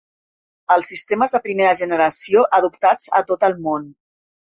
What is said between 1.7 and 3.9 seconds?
Generació adoptats a tot el món.